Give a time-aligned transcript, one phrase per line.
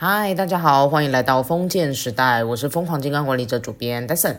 [0.00, 4.36] 嗨，大家好，欢迎来到封建时代，我是疯狂金刚管理者主编 Dyson。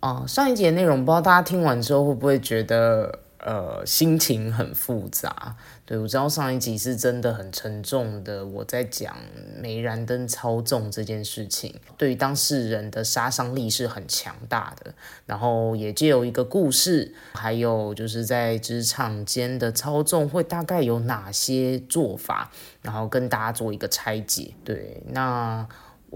[0.00, 3.18] 哦，上一节内容不知道大家听完之后会不会觉得？
[3.46, 5.56] 呃，心情很复杂。
[5.84, 9.16] 对我知道上一集是真的很沉重的，我在讲
[9.56, 14.92] 煤燃灯操纵这件事情，对于当事人的杀伤力是很强大的。
[15.26, 22.50] 然后也借由一个故事，还有就是在职场间的操纵会大概有哪些做法，
[22.82, 24.52] 然后跟大家做一个拆解。
[24.64, 25.64] 对，那。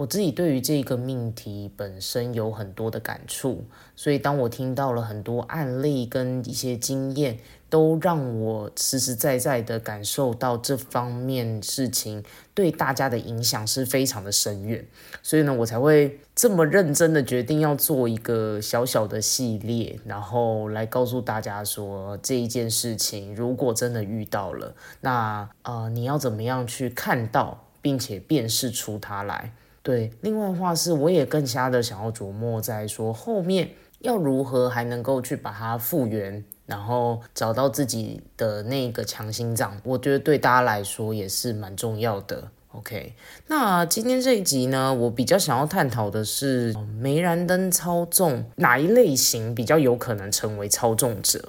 [0.00, 12.24] 我自己对于这个命题本身有很多的感触，所以当我听到了很多案例跟一些经验，都让我实实在在的感受到这方面事情
[12.54, 14.82] 对大家的影响是非常的深远，
[15.22, 29.52] 所以呢，我才会这么认真的决定要做一个小小的系列，然后来告诉大家说这一件事情，如果真的遇到了，那呃，你要怎么样去看到并且辨识出它来。
[29.82, 42.50] 对，另外的话是，我也更加的想要琢磨在说后面要如何还能够去把它复原，然后找到自己的那个强心脏，我觉得对大家来说也是蛮重要的。
[42.72, 43.14] OK，
[43.48, 51.48] 那今天这一集呢，我比较想要探讨的是煤燃灯操纵哪一类型比较有可能成为操纵者。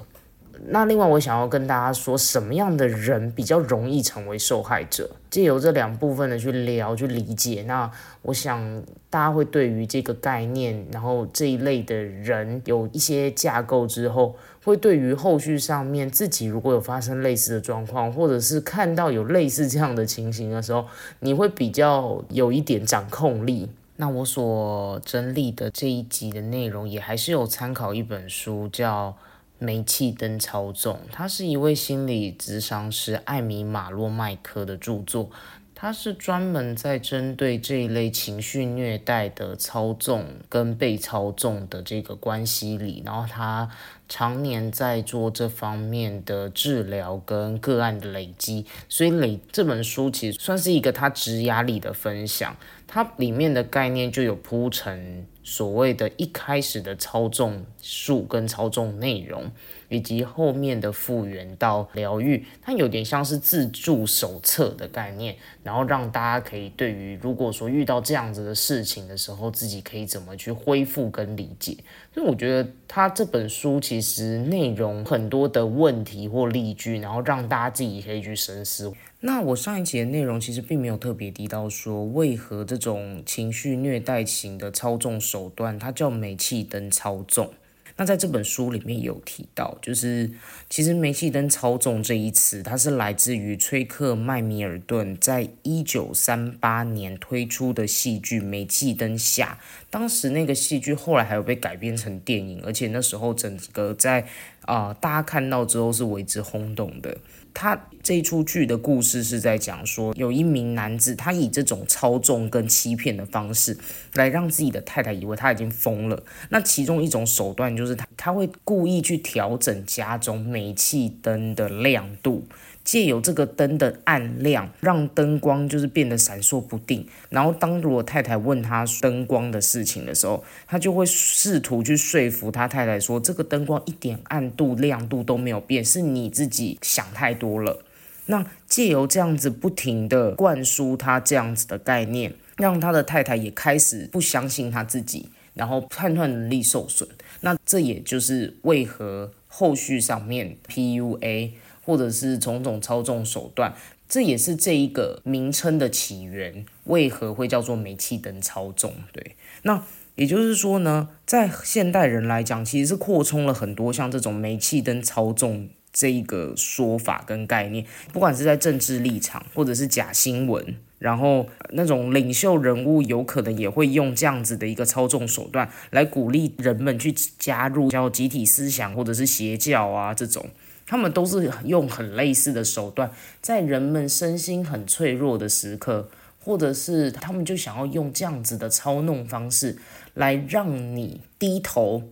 [0.68, 5.10] 那另外，我想要跟大家说，什么样的人比较容易成为受害者？
[5.30, 7.90] 借由这两部分的去聊、去理解，那
[8.22, 8.62] 我想
[9.10, 20.86] 大家会对于这个概念，然后这一类的人有一些架构之后，会对于后续上面自己如果有发生类似的状况，或者是看到有类似这样的情形的时候，
[21.22, 23.68] 你会比较有一点掌控力。
[23.96, 29.16] 那我所整理的这一集的内容，也还是有参考一本书叫。
[29.62, 35.30] 煤气灯操纵，他是一位心理咨商师艾米马洛麦克的著作，
[35.76, 43.70] 他是专门在针对这一类情绪虐待的操纵跟被操纵的这个关系里，然后他
[44.10, 52.56] 常年在做这方面的治疗跟个案的累积，所以累这本书其实算是一个他职压力的分享，
[52.92, 55.26] 它里面的概念就有铺陈。
[55.44, 59.52] 所谓的一开始的操纵术跟操纵内容，
[59.90, 71.76] 以及后面的复原到疗愈，它有点像是自助手册的概念，然后让大家可以对于如果说遇到这样子的事情的时候，自己可以怎么去恢复跟理解。
[72.14, 78.94] 所以我觉得他这本书其实内容很多的问题或例句，然后让大家自己可以去深思。
[79.24, 87.54] 那我上一节的内容其实并没有特别提到说，为何这种情绪虐待型的操纵手段，它叫煤气灯操纵。
[87.98, 90.32] 那在这本书里面有提到，就是
[90.70, 99.60] 其实煤气灯操纵这一词，它是来自于崔克麦米尔顿在一九三八年推出的戏剧《煤气灯下》。
[99.92, 104.26] 当时那个戏剧后来还有被改编成电影，而且那时候整个在
[104.62, 107.16] 啊大家看到之后是为之轰动的。
[107.54, 113.78] 他这出剧的故事是在讲说，有一名男子，他以这种操纵跟欺骗的方式，
[114.14, 116.24] 来让自己的太太以为他已经疯了。
[116.50, 122.48] 那其中一种手段就是他他会故意去调整家中煤气灯的亮度。
[122.84, 127.08] 借由这个灯的暗亮，让灯光就是变得闪烁不定。
[127.30, 137.84] 然后，当如果太太问他灯光的事情的时候，他就会试图去说服他太太说，这个灯光一点暗度、亮度都没有变，是你自己想太多了。
[138.26, 147.08] 那借由这样子不停的灌输他这样子的概念，让他的太太也开始不相信他自己，然后判断能力受损。
[147.42, 151.52] 那这也就是为何后续上面 PUA。
[151.84, 153.74] 或者是种种操纵手段，
[154.08, 156.66] 这也是这一个名称的起源。
[156.86, 158.94] 为何会叫做煤气灯操纵？
[159.14, 159.84] 对，那
[160.16, 167.86] 也就是说呢，在现代人来讲，其实是扩充了很多像这种煤气灯操纵这一个说法跟概念。
[168.12, 180.46] 不管是在政治立场，或者是假新闻，然后那种领袖人物有可能也会用这样子的一个操纵手段来鼓励人们去加入叫集体思想或者是邪教啊这种。
[180.92, 183.10] 他们都是用很类似的手段，
[183.42, 186.10] 在人们身心很脆弱的时刻，
[186.44, 189.78] 或者是他们就想要用这样子的操弄方式
[190.16, 192.04] 来让你低头，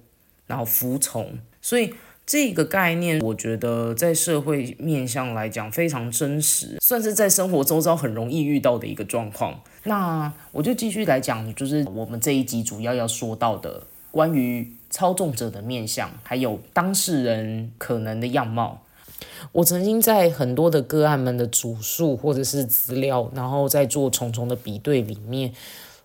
[0.47, 1.39] 然后服从。
[1.61, 1.93] 所以
[2.25, 9.59] 这个概念，我觉得在社会面向来讲非常真实，算是在生活周遭很容易遇到的一个状况。
[9.83, 14.78] 那我就继续来讲，就是我们这一集主要要说到的关于。
[14.89, 18.81] 操纵者的面相，还有当事人可能的样貌。
[19.51, 25.53] 我曾经在很多的个案们的主述或者是资料，然后在做重重的比对里面，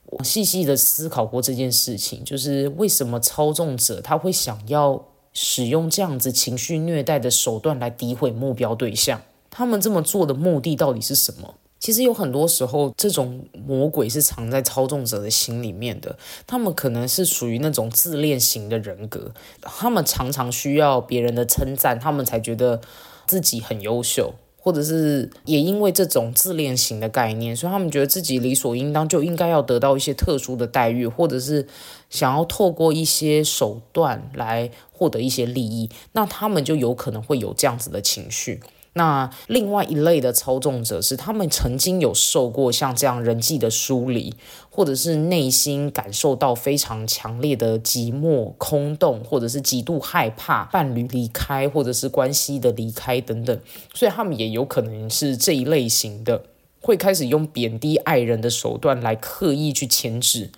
[0.06, 9.20] 我细细的思考过这件事情，就是为什么操纵者他会想要使用这样子情绪虐待的手段来诋毁目标对象？
[9.50, 11.54] 他们这么做的目的到底是什么？
[11.84, 16.16] 其实有很多时候，这种魔鬼是藏在操纵者的心里面的。
[16.46, 22.80] 他们可能是属于那种自恋型的人格，他们常常需要别人的称赞，他们才觉得
[23.26, 31.68] 自己很优秀，或者是也因为这种自恋型的概念，所以他们觉得自己理所应当就应该要得到一些特殊的待遇，或者是
[32.08, 38.62] 想要透过一些手段来获得一些利益，那他们就有可能会有这样子的情绪。
[38.96, 44.32] 那另外一类的操纵者是，他们曾经有受过像这样人际的疏离，
[44.70, 53.60] 或者是内心感受到非常强烈的寂寞、空洞，或者是极度害怕伴侣离开，或者是关系的离开等等，
[53.92, 56.44] 所以他们也有可能是这一类型的，
[56.80, 60.50] 会开始用贬低爱人的手段来刻意去牵制。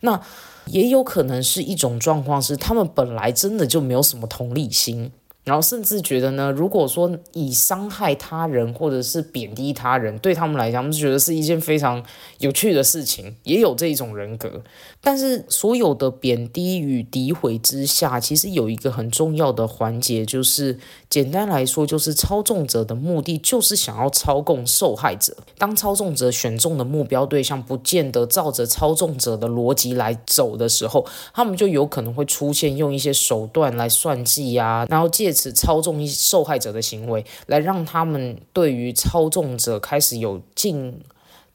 [0.00, 0.20] 那
[0.66, 5.12] 也有可能是一种状况，是他们本来真的就没有什么同理心。
[5.44, 12.02] 然后甚至觉得呢，如果说以伤害他人或者是贬低他人，对他们来讲，他们觉得是一件非常
[12.38, 14.62] 有趣的事情，也有这一种人格。
[15.02, 20.78] 但是所有的贬低与诋毁之下，其实有一个很重要的环节，就是
[21.10, 25.36] 简单来说，就是操纵者的目的就是想要操控受害者。
[25.58, 31.04] 当操纵者选中的目标对象不见得照着操纵者的逻辑来走的时候，
[31.34, 40.98] 他们就有可能会出现用一些手段来算计啊，然后借此操纵一受害者的行为，来让他们对于操纵者开始有近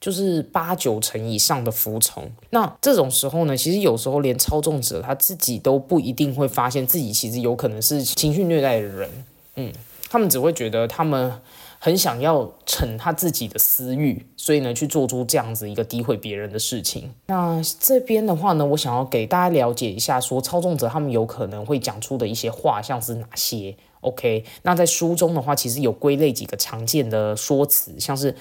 [0.00, 2.30] 就是八九成以上的服从。
[2.50, 9.10] 那这种时候呢，其实有时候连操纵者他自己都不一定会发现自己其实有可能是情绪虐待的人。
[9.56, 9.72] 嗯，
[10.08, 11.32] 他们只会觉得他们
[11.82, 17.10] 很想要逞他自己的私欲，所以呢去做出这样子一个诋毁别人的事情。
[17.28, 28.36] 那这边的话呢，我想要给大家了解一下，说操纵者他们有可能会讲出的一些话，像是哪些？OK，那在书中的话，其实有归类几个常见的说辞，像是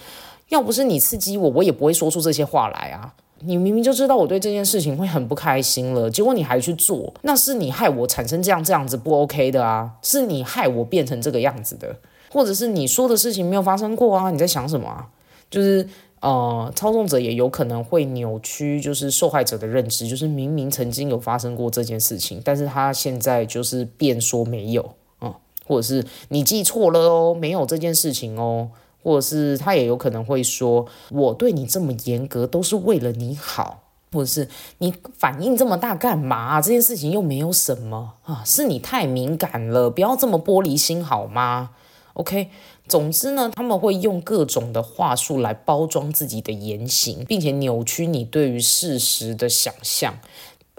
[0.50, 3.14] 要不是你刺激我，我也不会说出这些话来啊。
[3.42, 11.96] 你明明就知道我对这件事情会很不开心了，结果你还去做，那是你害我产生这样这样子不 OK 的啊，是你害我变成这个样子的，
[12.32, 14.30] 或者是你说的事情没有发生过啊？
[14.32, 15.08] 你在想什么啊？
[15.50, 15.88] 就是
[16.22, 25.34] 呃，操纵者也有可能会扭曲，就是受害者的认知，就是明明曾经有发生过这件事情，但是他现在就是变说没有，嗯，
[25.68, 28.70] 或者是你记错了哦，没有这件事情哦。
[29.02, 34.46] 或者是他也有可能会说，我对你这么严格都是为了你好，或者是
[34.80, 36.60] 你反应这么大干嘛？
[36.60, 41.70] 这件事情又没有什么啊，是你太敏感了，不要这么玻璃心好吗
[42.20, 42.50] ？OK，
[42.86, 50.20] 总之呢，他们会用各种的话术来包装自己的言行，并且扭曲你对于事实的想象。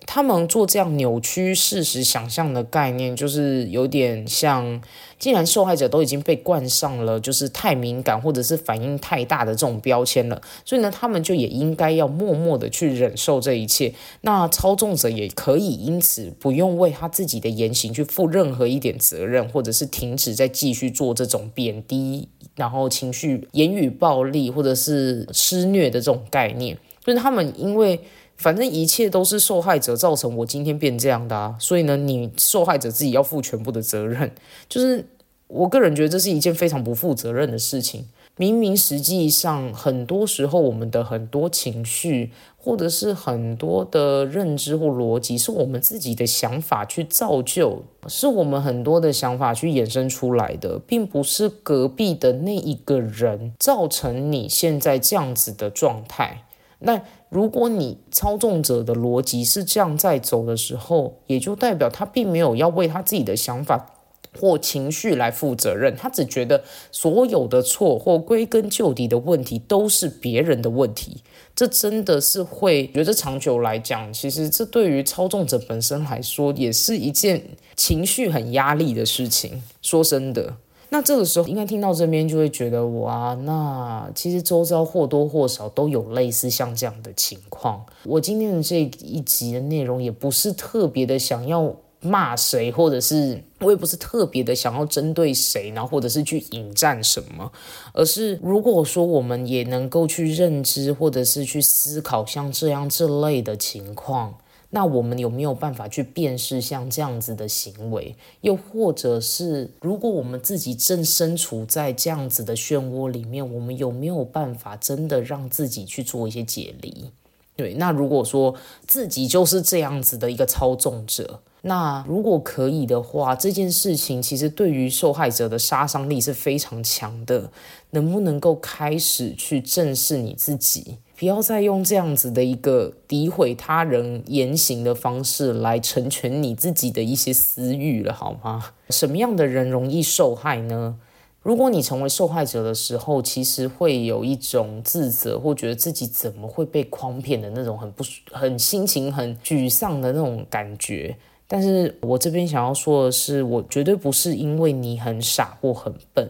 [0.06, 4.80] 他们做这样扭曲事实想象的概念，就是有点像，
[5.18, 13.94] 既然受害者都已经被冠上了就是太敏感或者是反应太大的这种标签了，所以呢，他们就也应该要默默的去忍受这一切。
[14.22, 26.76] 那操纵者也可以因此不用为他自己的言行去负任何一点责任，或者是停止再继续做这种贬低，然后情绪言语暴力或者是施虐的这种概念。
[27.04, 28.00] 就是他们因为。
[28.40, 34.32] 反正一切都是受害者造成我今天变这样的啊，所以呢，你受害者自己要负全部的责任。
[34.66, 35.04] 就是
[35.46, 38.06] 我个人觉得这是一件非常不负责任的事情。
[38.38, 56.44] 明明实际上很多时候我们的很多情绪，或者是很多的认知或逻辑，是我们自己的想法去造就，是我们很多的想法去衍生出来的，并不是隔壁的那一个人造成你现在这样子的状态。
[56.80, 63.94] 那如果你操纵者的逻辑是这样在走的时候，也就代表他并没有要为他自己的想法
[64.38, 71.22] 或情绪来负责任，他只觉得所有的错或归根究底的问题都是别人的问题。
[71.54, 77.42] 这真的是会觉得长久来讲，其实这对于操纵者本身来说，也是一件
[77.76, 79.62] 情绪很压力的事情。
[79.82, 80.56] 说真的。
[80.92, 87.86] 那这个时候应该听到这边就会觉得哇，那其实周遭或多或少都有类似像这样的情况。
[88.04, 97.52] 我今天的这一集的内容也不是特别的想要骂谁，或者是我也不是特别的想要针对谁，然后或者是去引战什么，
[97.92, 104.34] 而是如果说我们也能够去认知或者是去思考像这样这类的情况。
[104.70, 108.14] 那我们有没有办法去辨识像这样子的行为？
[108.42, 117.10] 又或者是，如果我们自己正身处在这样子的漩涡里面，我们有没有办法真的让自己去做一些解离？
[117.56, 118.54] 对，那如果说
[118.86, 127.50] 自己就是这样子的一个操纵者，那如果可以的话，这件事情其实对于受害者的杀伤力是非常强的。
[127.92, 130.98] 能不能够开始去正视你自己？
[131.20, 138.72] 不要再用这样子的一个诋毁他人言行的方式来成全你自己的一些私欲了，好吗？
[138.88, 140.96] 什么样的人容易受害呢？
[141.42, 151.14] 如果你成为受害者的时候，其实会有一种自责或觉得自己怎么会被诓骗的那种很不很心情很沮丧的那种感觉。
[151.46, 156.26] 但是我这边想要说的是，我绝对不是因为你很傻或很笨。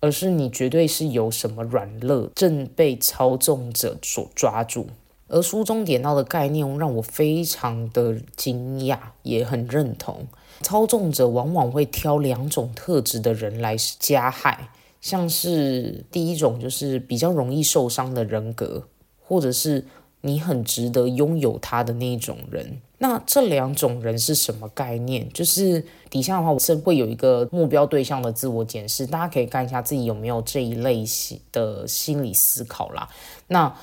[0.00, 4.86] 而是你绝对是有什么软肋正被操纵者所抓住，
[5.28, 10.26] 而书中点到的概念让我非常的惊讶，也很认同。
[10.62, 18.88] 操纵者往往会挑两种特质的人来加害，像是第一种就是比较容易受伤的人格，
[19.22, 19.84] 或者是。
[20.22, 25.28] 你很值得拥有他的那一种人，那这两种人是什么概念？
[25.32, 33.08] 就是底下的话，我是会有一个目标对象的自我检视，大家可以看一下自己有没有这一类型的心理思考啦。
[33.46, 33.74] 那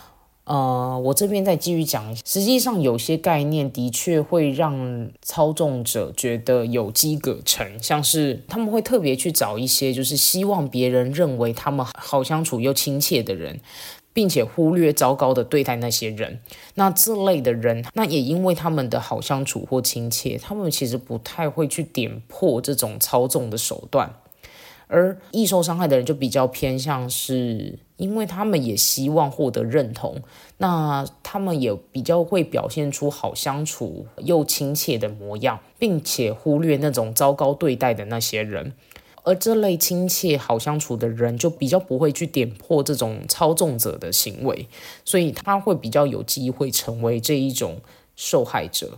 [0.44, 13.60] 呃，我这边再继续讲，实际上有些概念的确会让操纵者觉得有机可乘，像是他们会特别去找一些就是希望别人认为他们好相处又亲切的人。
[14.18, 16.40] 并且忽略糟糕的对待那些人，
[16.74, 24.16] 那这类的人，那也因为他们的好相处或亲切，他们其实不太会去点破这种操纵的手段，
[24.88, 30.20] 而易受伤害的人就比较偏向是，因为他们也希望获得认同，
[30.58, 38.74] 那他们也比较会表现出好相处又亲切的模样，并且忽略那种糟糕对待的那些人。
[39.28, 44.66] 而这类亲切好相处的人，就比较不会去点破这种操纵者的行为，
[45.04, 47.82] 所以他会比较有机会成为这一种
[48.16, 48.98] 受害者。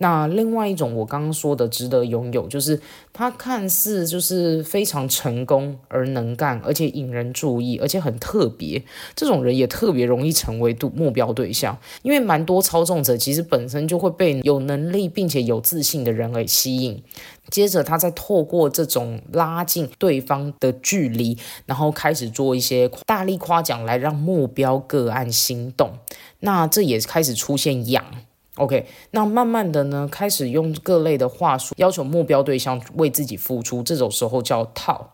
[0.00, 2.80] 那另外一种，我刚刚说的值得拥有，就是
[3.12, 8.82] 他看似就是非常成功而能干，而且引人注意，而且很特别。
[9.16, 17.02] 这种人也特别容易成为目标对象，因为蛮多操纵者其实本身就会被有能力并且有自信的人给吸引，
[17.50, 21.36] 接着他再透过这种拉近对方的距离，
[21.66, 25.98] 然后开始做一些大力夸奖来让目标个案心动。
[26.38, 28.04] 那这也开始出现痒。
[28.58, 35.12] OK，那慢慢的呢，开始用各类的话术要求目标对象为自己付出，这种时候叫套。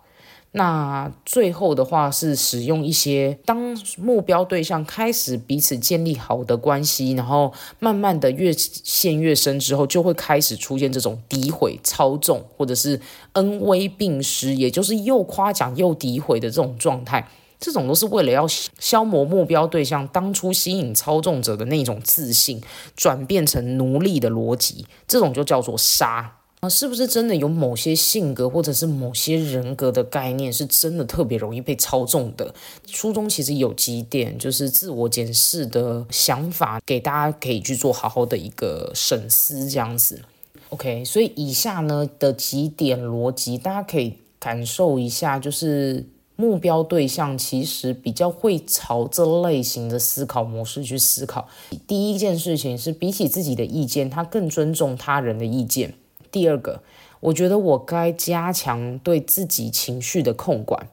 [0.57, 13.01] 那最后的话是使用一些当目标对象开始彼此建立好的关系，然后慢慢的越陷越深之后，就会开始出现这种诋毁、操纵或者是
[13.33, 17.27] 恩威并施，也就是又夸奖又诋毁的这种状态。
[17.65, 18.47] 这种都是为了要
[18.79, 22.61] 消磨目标对象当初吸引操纵者的那种自信，
[22.95, 26.69] 转变成奴隶的逻辑，这种就叫做杀啊！
[26.69, 32.55] 是不是真的有某些性格或者是某些人格的概念是真的特别容易被操纵的？
[32.87, 40.21] 书中其实有几点就是自我检视的想法，给大家可以去做好好的一个审思，这样子。
[40.69, 46.05] OK，所以以下呢的几点逻辑，大家可以感受一下，就是。
[46.37, 51.47] 目标对象其实比较会朝这类型的思考模式去思考。
[51.87, 55.95] 第一件事情是，比起自己的意见，他更尊重他人的意见。
[56.33, 56.83] 第二个，
[57.21, 60.89] 我觉得我该加强对自己情绪的控管。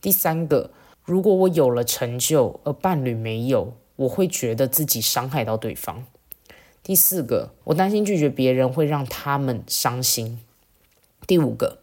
[0.00, 0.70] 第三个，
[1.04, 6.06] 如果我有了成就而伴侣没有，我会觉得自己伤害到对方。
[6.82, 10.40] 第四个，我担心拒绝别人会让他们伤心。
[11.26, 11.79] 第五个。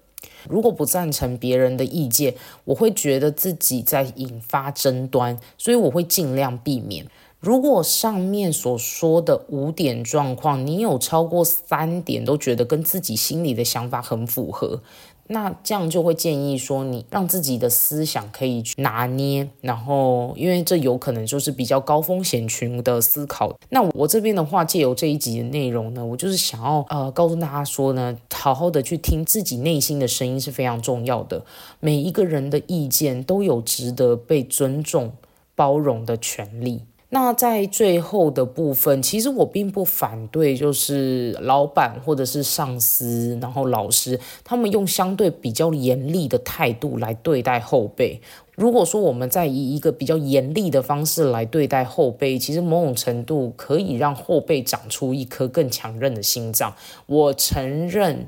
[0.49, 2.33] 如果不赞成别人的意见，
[2.65, 7.05] 我会觉得自己在引发争端，所以我会尽量避免。
[7.39, 14.81] 如果上面所说的五点状况，你有超过三点都觉得跟自己心里的想法很符合。
[15.27, 23.57] 那这样就会建议说，你让自己的思想可以去拿捏，然后因为这有可能就是比较高风险群的思考。
[23.69, 31.43] 那我这边的话，借由这一集的内容呢，我就是想要呃告诉大家说呢，好好的去听自己内心的声音是非常重要的。
[31.79, 35.13] 每一个人的意见都有值得被尊重、
[35.55, 36.83] 包容的权利。
[37.09, 48.21] 那在最后的部分，其实我并不反对，就是老板或者是上司，然后老师他们用相对比较严厉的态度来对待后辈。
[48.55, 56.73] 如果说我们在以一个比较严厉的方式来对待后辈，其实某种程度可以让后辈长出一颗更强韧的心脏。
[57.05, 58.27] 我承认，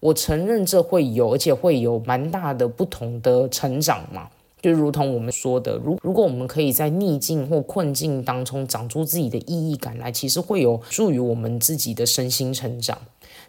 [0.00, 4.28] 我承认这会有，而且会有蛮大的不同的成长嘛。
[4.64, 12.96] 就如同我们说的，如如果我们可以在逆境或困境当中长出自己的意义感来，其实会有助于我们自己的身心成长。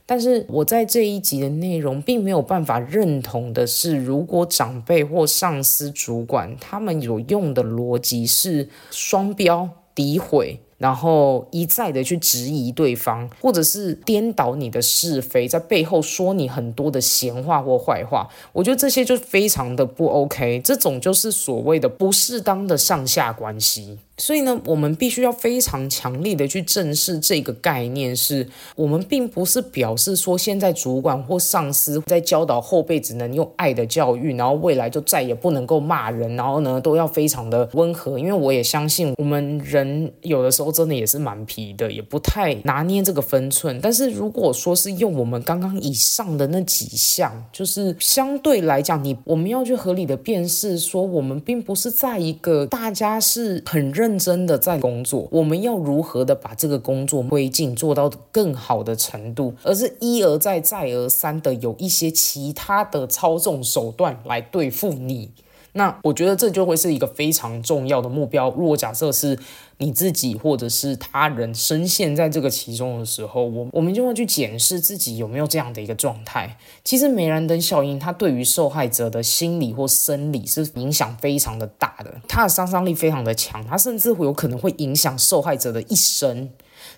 [0.05, 10.59] 但是我在这一集的内容并没有办法认同的是，如果长辈或上司、主管他们有用的逻辑是双标、诋毁。
[10.77, 23.99] 然后一再的去质疑对方，或者是颠倒你的是非，在背后说你很多的闲话或坏话，我觉得这些就非常的不 OK，这种就是所谓的不适当的上下关系。
[24.17, 38.17] 所以呢，我们必须要非常强力的去正视这个概念，是我们并不是表示说现在主管或上司在教导后辈只能用爱的教育，然后未来就再也不能够骂人，然后呢都要非常的温和。
[38.17, 43.77] 因为我也相信我们人有的时候真的也是蛮皮的，也不太拿捏这个分寸。
[43.81, 54.04] 但是如果说是用我们刚刚以上的那几项，就是相对来讲，你我们要去合理的辨识，说我们并不是在一个大家是很认。
[54.05, 65.31] 认真的在工作，我们要如何的把这个工作推进做到更好的程度，而是一而再再而三的有一些其他的操纵手段来对付你。
[65.77, 68.49] 那我觉得这就会是一个非常重要的目标。
[68.51, 69.37] 如果假设是
[69.77, 76.57] 你自己或者是他人深陷在这个其中的时候，我我们就会去检视自己有没有这样的一个状态。
[76.85, 86.49] 其实梅兰登效应它对于受害者的心理或生理是影响非常的大的，它的杀伤力非常的强，它甚至会有可能会影响受害者的一生。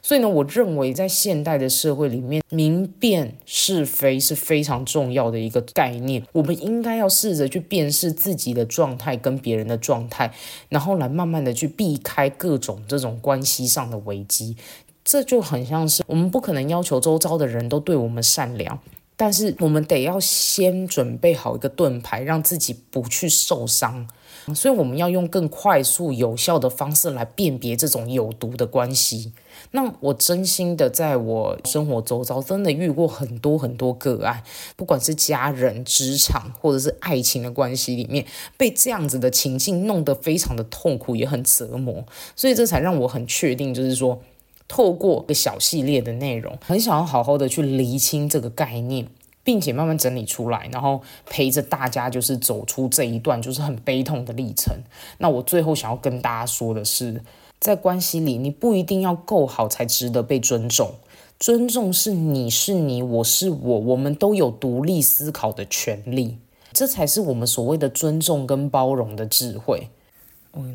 [0.02, 6.24] 所以呢，我认为在现代的社会里面，明辨是非是非常重要的一个概念。
[6.32, 10.34] 我们应该要试着去辨识自己的状态跟别人的状态，
[10.70, 14.56] 然后来慢慢的去避开各种这种关系上的危机。
[15.04, 18.78] 这就很像是我们不可能要求周遭的人都对我们善良，
[19.16, 24.08] 但是我们得要先准备好一个盾牌，让自己不去受伤。
[24.56, 29.34] 所以我们要用更快速有效的方式来辨别这种有毒的关系。
[29.72, 34.44] 那我真心的在我生活周遭真的遇过很多很多个案，
[34.76, 42.06] 不管是家人、职场或者是爱情的关系里面，被这样子的情境弄得非常的痛苦，也很折磨。
[42.36, 44.22] 所以这才让我很确定，就是说，
[44.68, 49.08] 透过个小系列的内容，很想要好好的去厘清这个概念。
[49.48, 54.76] 并且慢慢整理出来，然后陪着大家，就是走出这一段就是很悲痛的历程。
[55.20, 57.24] 那我最后想要跟大家说的是，
[57.58, 60.96] 在关系里，你不一定要够好才值得被尊重。
[61.40, 66.40] 尊重是你是你，我是我，我们都有独立思考的权利，
[66.74, 69.88] 这才是我们所谓的尊重跟包容的智慧。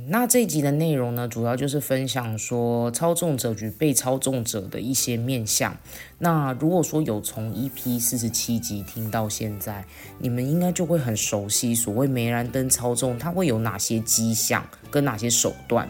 [0.08, 5.76] 那这一集的内容呢，主要就是分享说操纵者与被操纵者的一些面相。
[6.18, 9.84] 那如果说有从 EP 四十七集听到现在，
[10.18, 15.88] 你们应该就会很熟悉所谓梅兰登操纵，它会有哪些迹象跟哪些手段，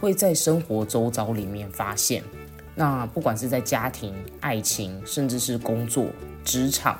[0.00, 2.22] 会在生活周遭里面发现。
[2.74, 6.06] 那不管是在家庭、爱情，甚至是工作、
[6.44, 6.98] 职场。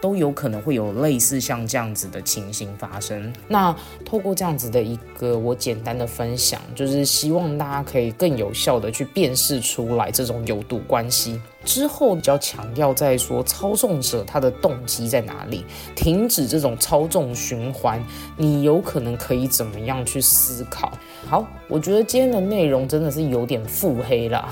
[0.00, 3.32] 都有可能会有类似像这样子的情形发生。
[3.46, 11.40] 那透过这样子的一个我简单的分享，就是希望大家可以更有效的去辨识出来这种有毒关系。
[11.64, 18.02] 之后比较强调在说操纵者他的动机在哪里，停止这种操纵循环，
[18.36, 20.90] 你有可能可以怎么样去思考？
[21.28, 24.48] 好，我觉得今天的内容真的是有点腹黑了，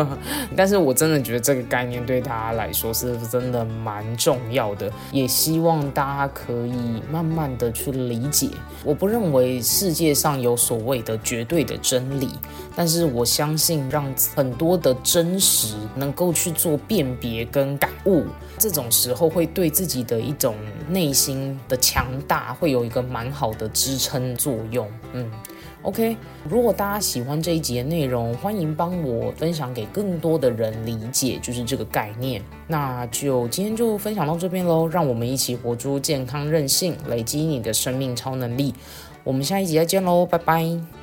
[0.54, 8.48] 但是我真的觉得这个概念对大家来说是真的蛮重要的，也希望大家可以慢慢的去理解。
[8.84, 12.28] 我不认为世界上有所谓的绝对的真理，
[12.76, 14.04] 但是我相信让
[14.36, 18.24] 很多的真实能够去做辨别跟感悟，
[18.58, 20.54] 这种时候会对自己的一种
[20.88, 24.88] 内心的强大会有一个蛮好的支撑作用。
[25.12, 25.30] 嗯
[25.82, 26.16] ，OK，
[26.48, 32.42] 如果大家喜欢这一集的内容，欢迎帮我分享给更多的人理解，就是这个概念。
[32.66, 38.74] 那就今天就分享到这边喽，让我们一起活出健康任性，累积你的生命超能力。
[39.24, 40.99] 我们下一集再见喽，拜拜。